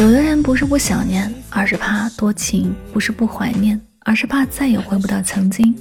[0.00, 5.74] 有的人不是不想念，而是怕多情；不是不怀念，而是怕再也回不到曾经。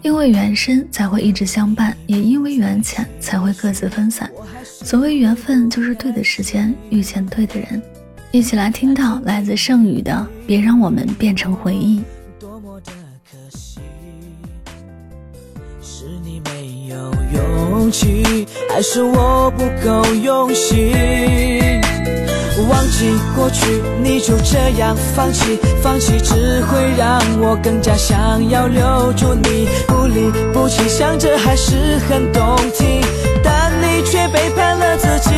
[0.00, 4.30] 因为缘深才会一直相伴，也因为缘浅才会各自分散。
[4.64, 7.82] 所谓缘分，就是对的时间遇见对的人。
[8.30, 10.12] 一起来听到来自盛宇的
[10.46, 11.98] 《别让我们变成回忆》。
[12.38, 12.92] 多么的
[13.30, 13.80] 可惜
[15.82, 20.94] 是你没有勇气，还是我不够用心？
[22.70, 33.02] 忘记过去，你就这样放弃，放弃只会让我更加想要留住你，不离不弃，想着还是很动听，
[33.42, 35.30] 但你却背叛了自己。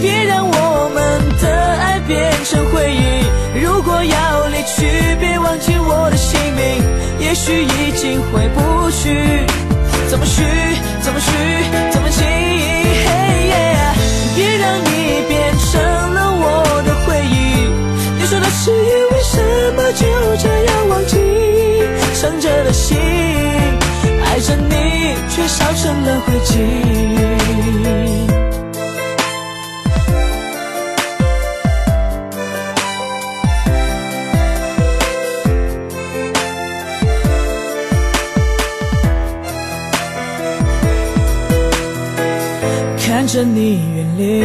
[0.00, 1.46] 别让我们的
[1.78, 6.82] 爱变成回忆，如果要离去，别忘记我的姓名，
[7.20, 8.47] 也许已经回
[22.28, 22.98] 伤着的心，
[24.22, 26.58] 爱着你却烧成了灰烬。
[43.06, 44.44] 看着你远离，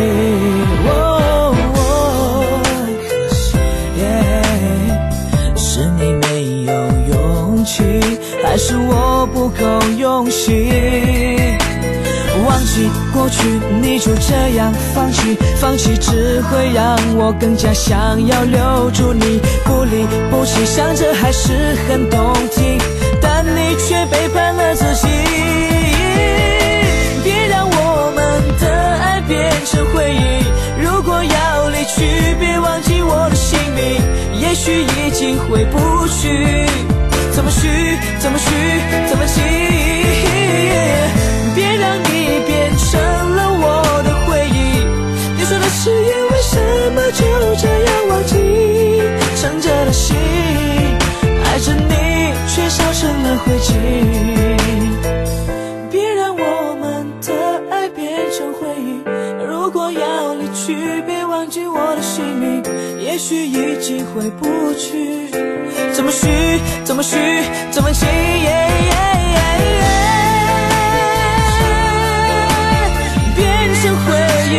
[7.66, 7.84] 气，
[8.44, 10.70] 还是我不够用心？
[12.46, 13.48] 忘记过去，
[13.82, 22.78] 你就这样放弃，放弃只会让我更加想要留住你，不离不弃，想着还是很动听，
[23.22, 25.08] 但你却背叛了自己。
[27.24, 30.44] 别让我们的爱变成回忆，
[30.84, 34.02] 如果要离去，别忘记我的姓名，
[34.42, 36.66] 也许已经回不去，
[37.34, 37.68] 怎么许，
[38.20, 38.52] 怎么许，
[39.10, 39.42] 怎么记？
[41.56, 43.02] 别让你变成
[43.36, 44.86] 了我的回忆，
[45.36, 46.58] 你说的誓言为什
[46.94, 48.38] 么就这样忘记？
[49.36, 50.16] 伤着的心，
[51.44, 53.74] 爱着你却烧成了灰烬。
[55.92, 57.34] 别让我们的
[57.72, 59.02] 爱变成回忆，
[59.46, 62.64] 如果要离去，别忘记我的姓名，
[63.02, 65.30] 也许已经回不去，
[65.94, 66.28] 怎么续？
[66.84, 67.18] 怎么续？
[67.72, 68.08] 怎么轻？
[73.36, 74.12] 变成回
[74.50, 74.54] 忆，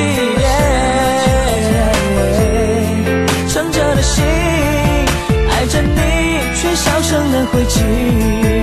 [3.48, 4.24] 盛着的心，
[5.50, 8.53] 爱着你，却烧成了灰烬。